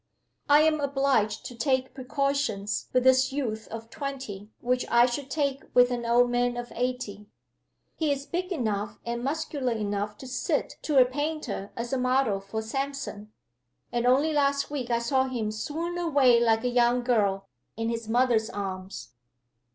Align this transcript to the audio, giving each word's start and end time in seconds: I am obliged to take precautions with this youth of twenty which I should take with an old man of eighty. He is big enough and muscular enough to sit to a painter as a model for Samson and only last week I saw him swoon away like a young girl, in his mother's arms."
I 0.49 0.61
am 0.61 0.79
obliged 0.79 1.45
to 1.45 1.55
take 1.55 1.93
precautions 1.93 2.87
with 2.91 3.03
this 3.03 3.31
youth 3.31 3.67
of 3.67 3.91
twenty 3.91 4.49
which 4.59 4.83
I 4.89 5.05
should 5.05 5.29
take 5.29 5.63
with 5.75 5.91
an 5.91 6.07
old 6.07 6.27
man 6.31 6.57
of 6.57 6.73
eighty. 6.75 7.27
He 7.97 8.11
is 8.11 8.25
big 8.25 8.51
enough 8.51 8.97
and 9.05 9.23
muscular 9.23 9.73
enough 9.73 10.17
to 10.17 10.25
sit 10.27 10.77
to 10.81 10.97
a 10.99 11.05
painter 11.05 11.69
as 11.75 11.93
a 11.93 11.99
model 11.99 12.39
for 12.39 12.63
Samson 12.63 13.31
and 13.91 14.07
only 14.07 14.33
last 14.33 14.71
week 14.71 14.89
I 14.89 14.97
saw 14.97 15.25
him 15.25 15.51
swoon 15.51 15.99
away 15.99 16.39
like 16.39 16.63
a 16.63 16.69
young 16.69 17.03
girl, 17.03 17.45
in 17.77 17.89
his 17.89 18.09
mother's 18.09 18.49
arms." 18.49 19.11